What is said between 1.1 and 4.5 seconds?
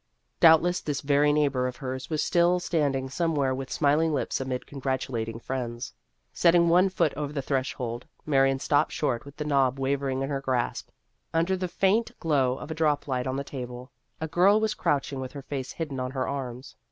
neighbor of hers was still standing somewhere with smiling lips